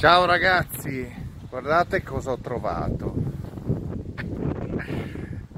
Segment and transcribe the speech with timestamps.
[0.00, 1.06] Ciao ragazzi,
[1.46, 3.14] guardate cosa ho trovato.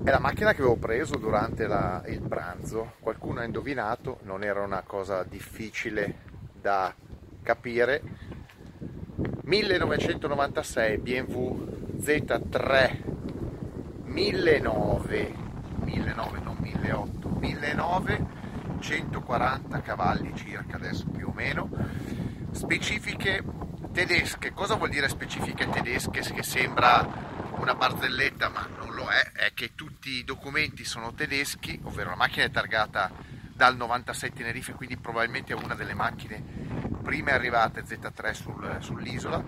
[0.02, 2.94] È la macchina che avevo preso durante la, il pranzo.
[2.98, 6.16] Qualcuno ha indovinato, non era una cosa difficile
[6.60, 6.92] da
[7.40, 8.02] capire.
[9.42, 12.96] 1996 BMW Z3
[14.02, 15.34] 1009
[15.84, 18.26] 1009 non 1008 1009
[18.80, 21.70] 140 cavalli circa adesso più o meno
[22.50, 23.61] specifiche
[23.92, 24.52] tedesche.
[24.52, 26.22] Cosa vuol dire specifiche tedesche?
[26.22, 27.06] Che sembra
[27.56, 32.16] una barzelletta, ma non lo è, è che tutti i documenti sono tedeschi, ovvero la
[32.16, 33.10] macchina è targata
[33.54, 36.42] dal 96 Tenerife, quindi probabilmente è una delle macchine
[37.02, 39.44] prime arrivate Z3 sul, sull'isola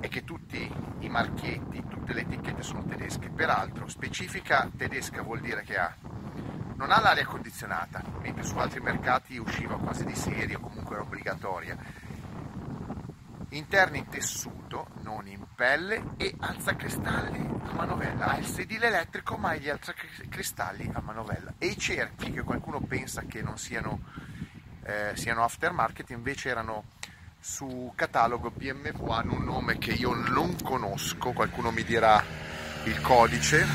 [0.00, 3.30] e che tutti i marchietti, tutte le etichette sono tedesche.
[3.30, 5.94] Peraltro, specifica tedesca vuol dire che ha,
[6.76, 11.04] non ha l'aria condizionata, mentre su altri mercati usciva quasi di serie o comunque era
[11.04, 11.76] obbligatoria
[13.50, 18.26] interni in tessuto, non in pelle e alzacristalli a manovella.
[18.26, 21.54] Ha il sedile elettrico ma ha gli alzacristalli a manovella.
[21.58, 24.00] E i cerchi che qualcuno pensa che non siano,
[24.84, 26.84] eh, siano aftermarket invece erano
[27.40, 32.22] su catalogo BMW, hanno un nome che io non conosco, qualcuno mi dirà
[32.84, 33.66] il codice,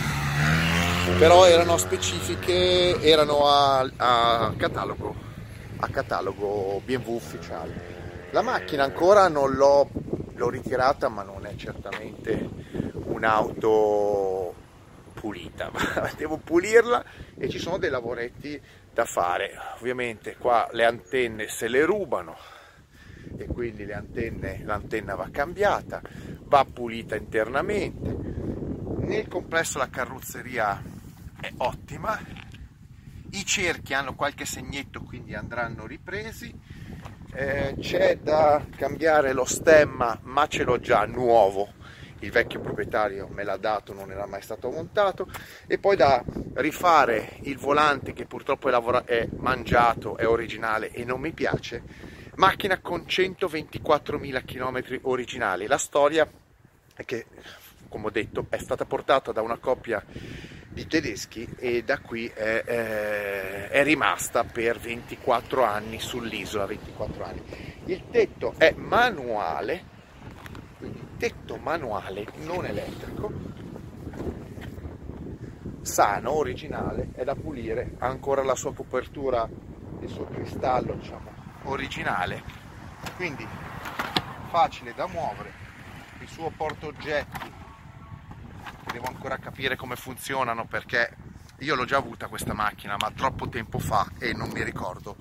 [1.17, 5.15] però erano specifiche, erano a, a catalogo,
[5.77, 7.94] a catalogo BMW ufficiale.
[8.35, 9.89] La macchina ancora non l'ho,
[10.33, 12.49] l'ho ritirata, ma non è certamente
[13.05, 14.53] un'auto
[15.13, 15.71] pulita.
[16.17, 17.05] Devo pulirla
[17.37, 18.61] e ci sono dei lavoretti
[18.93, 19.53] da fare.
[19.79, 22.35] Ovviamente qua le antenne se le rubano
[23.37, 26.01] e quindi antenne, l'antenna va cambiata,
[26.41, 28.17] va pulita internamente.
[28.97, 30.83] Nel complesso la carrozzeria
[31.39, 32.19] è ottima,
[33.29, 36.83] i cerchi hanno qualche segnetto quindi andranno ripresi
[37.35, 41.73] eh, c'è da cambiare lo stemma ma ce l'ho già nuovo.
[42.19, 45.27] Il vecchio proprietario me l'ha dato non era mai stato montato.
[45.67, 51.03] E poi da rifare il volante che purtroppo è, lavora- è mangiato è originale e
[51.03, 51.83] non mi piace.
[52.35, 55.67] Macchina con 124.000 km originali.
[55.67, 56.27] La storia
[56.95, 57.25] è che
[57.89, 60.03] come ho detto è stata portata da una coppia
[60.75, 67.41] di tedeschi e da qui è, è, è, rimasta per 24 anni sull'isola, 24 anni.
[67.85, 69.85] Il tetto è manuale,
[70.77, 73.31] quindi tetto manuale, non elettrico,
[75.81, 79.47] sano, originale, è da pulire, ha ancora la sua copertura,
[80.01, 81.31] il suo cristallo, diciamo,
[81.63, 82.43] originale,
[83.15, 83.47] quindi
[84.49, 85.53] facile da muovere,
[86.19, 87.54] il suo porta oggetti
[88.95, 91.17] devo ancora capire come funzionano perché
[91.59, 95.17] io l'ho già avuta questa macchina ma troppo tempo fa e non mi ricordo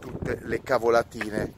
[0.00, 1.54] tutte le cavolatine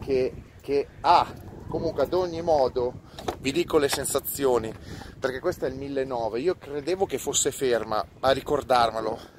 [0.00, 1.44] che, che ha.
[1.68, 3.02] Comunque ad ogni modo
[3.38, 4.72] vi dico le sensazioni
[5.18, 9.34] perché questo è il 1009 io credevo che fosse ferma a ricordarmelo.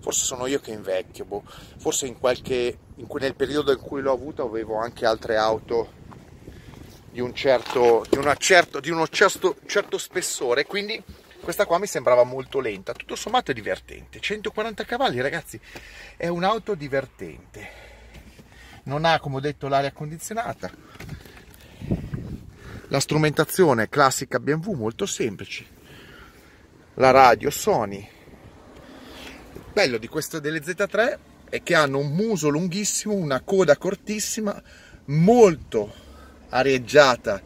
[0.00, 1.42] Forse sono io che invecchio boh.
[1.78, 6.00] forse in qualche in, nel periodo in cui l'ho avuta avevo anche altre auto
[7.12, 11.00] di, un certo, di, certo, di uno certo, certo spessore, quindi
[11.40, 15.60] questa qua mi sembrava molto lenta, tutto sommato è divertente, 140 cavalli ragazzi,
[16.16, 17.68] è un'auto divertente,
[18.84, 20.70] non ha come ho detto l'aria condizionata,
[22.88, 25.66] la strumentazione classica BMW molto semplice,
[26.94, 28.08] la radio Sony,
[29.70, 31.18] bello di queste delle Z3
[31.50, 34.62] è che hanno un muso lunghissimo, una coda cortissima,
[35.06, 36.01] molto
[36.52, 37.40] arieggiata,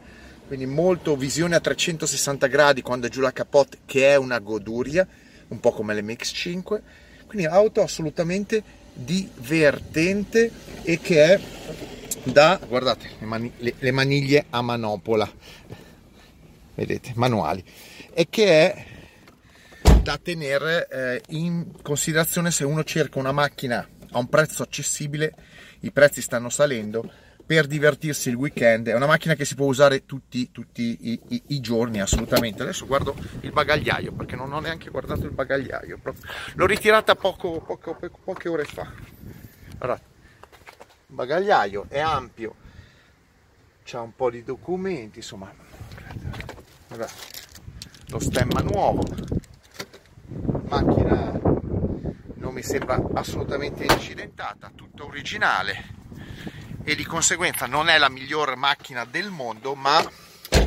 [0.47, 5.07] quindi molto visione a 360 gradi quando è giù la capote che è una goduria,
[5.49, 6.81] un po' come l'MX5,
[7.27, 8.63] quindi auto assolutamente
[8.93, 10.51] divertente
[10.83, 11.41] e che è
[12.25, 15.31] da, guardate, le, mani, le, le maniglie a manopola,
[16.75, 17.63] vedete, manuali,
[18.13, 18.85] e che è
[20.03, 25.35] da tenere eh, in considerazione se uno cerca una macchina a un prezzo accessibile,
[25.81, 27.11] i prezzi stanno salendo,
[27.47, 28.89] per divertirsi il weekend.
[28.89, 32.63] È una macchina che si può usare tutti, tutti i, i, i, giorni, assolutamente.
[32.63, 36.01] Adesso guardo il bagagliaio perché non ho neanche guardato il bagagliaio.
[36.55, 38.91] L'ho ritirata poco, poco, poco, poche ore fa.
[39.79, 40.01] Allora,
[41.07, 42.57] il bagagliaio è ampio,
[43.85, 45.53] c'ha un po' di documenti, insomma.
[46.89, 47.15] Guardate,
[48.09, 49.05] lo stemma nuovo.
[50.69, 51.39] Macchina
[52.35, 55.96] non mi sembra assolutamente incidentata, tutta originale
[56.89, 60.01] e di conseguenza non è la miglior macchina del mondo, ma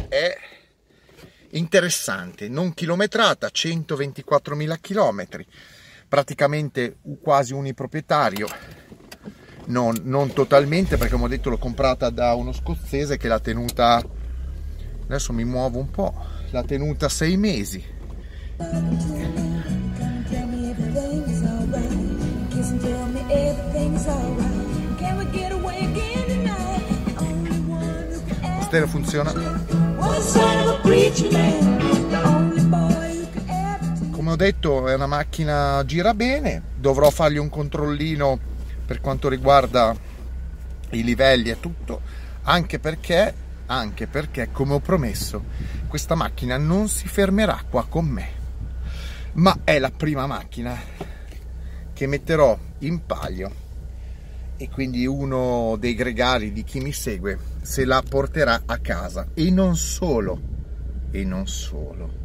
[0.09, 0.37] è
[1.51, 5.45] interessante, non chilometrata, 124.000 km,
[6.09, 8.49] praticamente quasi uniproprietario,
[9.67, 14.03] non, non totalmente perché come ho detto l'ho comprata da uno scozzese che l'ha tenuta
[15.05, 16.13] adesso mi muovo un po',
[16.51, 19.48] la tenuta 6 mesi.
[28.69, 29.33] Stereo funziona?
[34.11, 38.37] Come ho detto è una macchina gira bene, dovrò fargli un controllino
[38.85, 39.95] per quanto riguarda
[40.91, 42.01] i livelli e tutto,
[42.43, 45.43] anche perché anche perché, come ho promesso,
[45.87, 48.29] questa macchina non si fermerà qua con me,
[49.33, 50.79] ma è la prima macchina
[51.91, 53.67] che metterò in palio
[54.61, 59.49] e quindi uno dei gregari di chi mi segue se la porterà a casa e
[59.51, 60.37] non solo,
[61.11, 62.17] e non solo.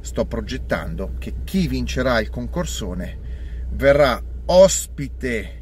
[0.00, 3.18] Sto progettando che chi vincerà il concorsone
[3.72, 5.60] verrà ospite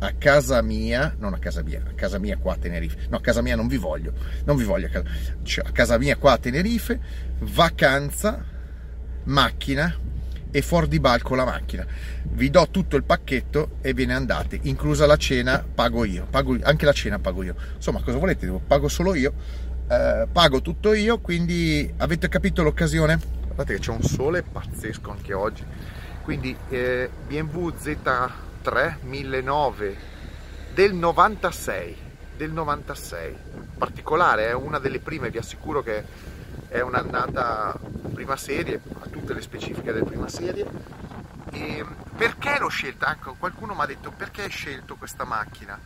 [0.00, 3.20] a casa mia, non a casa mia, a casa mia qua a Tenerife, no a
[3.22, 4.12] casa mia non vi voglio,
[4.44, 5.08] non vi voglio a casa,
[5.42, 7.00] cioè, a casa mia qua a Tenerife,
[7.38, 8.44] vacanza,
[9.24, 10.06] macchina
[10.50, 11.86] e fuori di balco la macchina.
[12.22, 16.56] Vi do tutto il pacchetto e ve ne andate, inclusa la cena pago io, pago,
[16.62, 17.54] anche la cena pago io.
[17.76, 18.46] Insomma, cosa volete?
[18.66, 19.32] Pago solo io,
[19.88, 23.18] eh, pago tutto io, quindi avete capito l'occasione?
[23.44, 25.64] Guardate che c'è un sole pazzesco anche oggi.
[26.22, 27.96] Quindi eh, BMW Z
[28.62, 29.96] 3 1009
[30.74, 31.96] del 96
[32.36, 33.34] del 96
[33.76, 36.04] particolare è una delle prime vi assicuro che
[36.68, 37.76] è un'annata
[38.12, 38.80] prima serie
[39.18, 40.66] tutte le specifiche del prima serie.
[41.50, 41.84] E
[42.16, 43.12] perché l'ho scelta?
[43.12, 45.78] Ecco, qualcuno mi ha detto perché hai scelto questa macchina?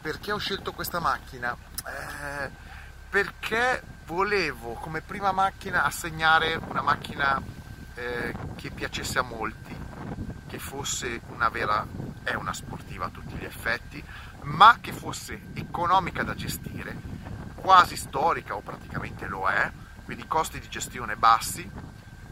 [0.00, 1.56] Perché ho scelto questa macchina?
[1.86, 2.50] Eh,
[3.08, 7.40] perché volevo come prima macchina assegnare una macchina
[7.94, 9.76] eh, che piacesse a molti
[10.46, 11.86] che fosse una vera
[12.22, 14.02] è una sportiva a tutti gli effetti,
[14.42, 16.96] ma che fosse economica da gestire,
[17.54, 19.70] quasi storica o praticamente lo è,
[20.04, 21.70] quindi costi di gestione bassi,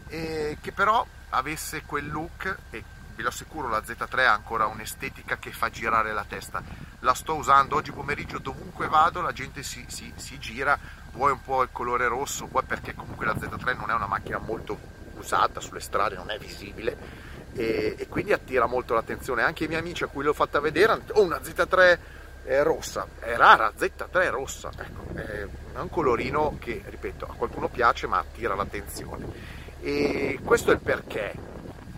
[0.07, 2.83] e che però avesse quel look e
[3.15, 6.61] vi lo assicuro la Z3 ha ancora un'estetica che fa girare la testa.
[6.99, 10.77] La sto usando oggi pomeriggio dovunque vado, la gente si, si, si gira,
[11.13, 14.37] vuoi un po' il colore rosso, vuoi perché comunque la Z3 non è una macchina
[14.37, 14.77] molto
[15.15, 19.41] usata sulle strade, non è visibile e, e, quindi attira molto l'attenzione.
[19.41, 21.97] Anche i miei amici a cui l'ho fatta vedere detto, oh una Z3
[22.43, 28.07] è rossa, è rara, Z3 rossa, ecco, è un colorino che, ripeto, a qualcuno piace
[28.07, 29.56] ma attira l'attenzione.
[29.79, 31.33] E questo è il perché.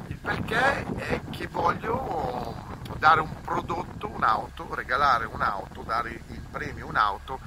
[0.07, 2.67] Il perché è che voglio
[2.97, 7.39] dare un prodotto, un'auto, regalare un'auto, dare in premio un'auto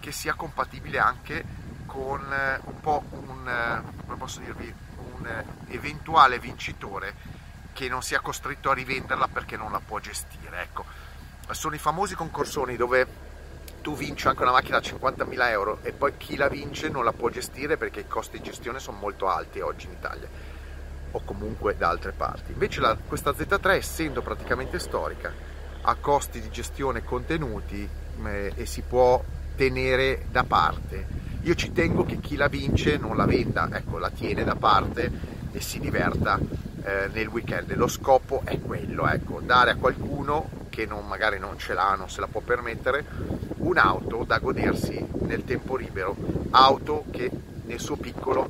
[0.00, 1.44] che sia compatibile anche
[1.86, 4.72] con un po' un, come posso dirvi,
[5.14, 7.14] un eventuale vincitore
[7.72, 10.62] che non sia costretto a rivenderla perché non la può gestire.
[10.62, 10.84] Ecco.
[11.50, 13.06] Sono i famosi concorsoni dove
[13.80, 17.12] tu vinci anche una macchina a 50.000 euro e poi chi la vince non la
[17.12, 20.28] può gestire perché i costi di gestione sono molto alti oggi in Italia
[21.10, 22.52] o comunque da altre parti.
[22.52, 25.32] Invece la, questa Z3 essendo praticamente storica
[25.82, 27.88] ha costi di gestione contenuti
[28.24, 29.22] eh, e si può
[29.56, 31.26] tenere da parte.
[31.42, 35.10] Io ci tengo che chi la vince non la venda, ecco, la tiene da parte
[35.52, 36.38] e si diverta
[36.82, 37.74] eh, nel weekend.
[37.74, 42.10] Lo scopo è quello, ecco, dare a qualcuno che non, magari non ce l'ha, non
[42.10, 43.04] se la può permettere,
[43.58, 46.16] un'auto da godersi nel tempo libero,
[46.50, 47.30] auto che
[47.64, 48.46] nel suo piccolo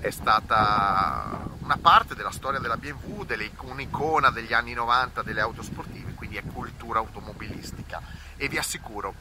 [0.00, 5.62] è stata una parte della storia della BMW, delle, un'icona degli anni 90 delle auto
[5.62, 8.00] sportive, quindi è cultura automobilistica.
[8.36, 9.14] E vi assicuro,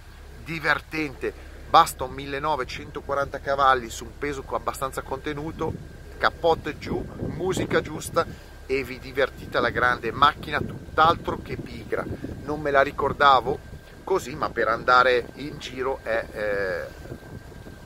[0.44, 1.34] divertente,
[1.70, 5.74] basta un 1940 cavalli su un peso abbastanza contenuto
[6.18, 7.04] cappotto giù,
[7.36, 8.26] musica giusta
[8.66, 12.06] e vi divertite alla grande, macchina tutt'altro che pigra,
[12.44, 13.74] non me la ricordavo
[14.06, 16.86] così, ma per andare in giro è, eh,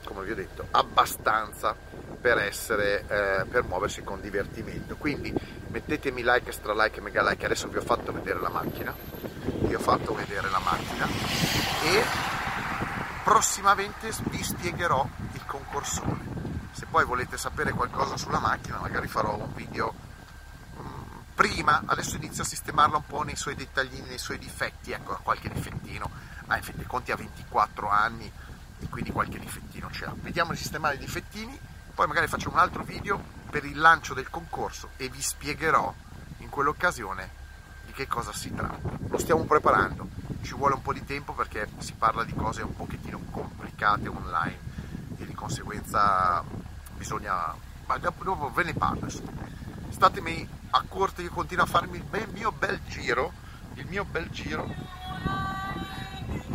[0.04, 1.74] come vi ho detto, abbastanza
[2.20, 4.94] per essere, eh, per muoversi con divertimento.
[4.96, 5.34] Quindi
[5.68, 8.94] mettetemi like, extra like e mega like, adesso vi ho fatto vedere la macchina,
[9.42, 11.08] vi ho fatto vedere la macchina.
[11.82, 12.04] E
[13.24, 16.28] prossimamente vi spiegherò il concorsone.
[16.72, 19.99] Se poi volete sapere qualcosa sulla macchina magari farò un video
[21.40, 25.48] prima, adesso inizio a sistemarla un po' nei suoi dettaglini, nei suoi difetti, ecco qualche
[25.48, 26.10] difettino,
[26.44, 28.30] ma in fin conti ha 24 anni
[28.78, 30.12] e quindi qualche difettino l'ha.
[30.16, 31.58] Vediamo di sistemare i difettini,
[31.94, 33.18] poi magari faccio un altro video
[33.48, 35.94] per il lancio del concorso e vi spiegherò
[36.40, 37.30] in quell'occasione
[37.86, 38.98] di che cosa si tratta.
[39.08, 40.10] Lo stiamo preparando,
[40.42, 44.58] ci vuole un po' di tempo perché si parla di cose un pochettino complicate online
[45.16, 46.44] e di conseguenza
[46.98, 47.54] bisogna...
[47.86, 49.08] ma dopo ve ne parlo.
[50.00, 53.34] Statemi a corte, io continuo a farmi il mio bel giro,
[53.74, 54.66] il mio bel giro,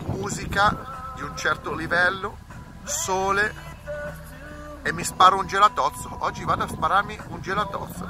[0.08, 2.40] musica di un certo livello,
[2.86, 3.54] sole,
[4.82, 6.10] e mi sparo un gelatozzo.
[6.22, 8.10] Oggi vado a spararmi un gelatozzo.